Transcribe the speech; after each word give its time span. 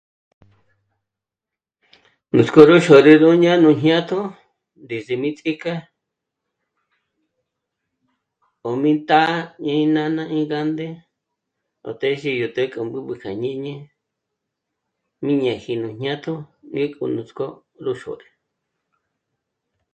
Nuts'k'ó 2.35 2.61
ró 2.69 2.75
xôrü 2.85 3.13
nú 3.21 3.29
ná'a 3.41 3.55
nú 3.63 3.69
jñátjo 3.81 4.19
desde 4.89 5.13
nǐts'ik'a 5.23 5.73
'ó 8.63 8.69
mí 8.83 8.91
tá'a, 9.09 9.37
mí 9.65 9.73
nána, 9.95 10.23
mí 10.33 10.41
gánde 10.51 10.87
ó 11.89 11.89
téxi 12.01 12.31
yó 12.39 12.47
të́'ë 12.55 12.71
kja 12.71 12.79
bǚ'bü 12.91 13.13
kja 13.21 13.31
ñíni 13.41 13.73
ní 15.23 15.31
´ñéji 15.37 15.73
nú 15.81 15.87
jñátjo 15.95 16.33
'é 16.79 16.83
k'o 16.95 17.05
nuts'k'ó 17.15 17.47
gú 17.83 17.91
xôrü 18.01 18.27